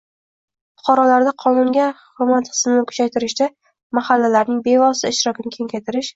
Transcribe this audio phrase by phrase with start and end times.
[0.77, 3.49] fuqarolarda qonunga hurmat hissini kuchaytirishda
[4.01, 6.05] mahallalarning bevosita ishtirokini kengaytirish;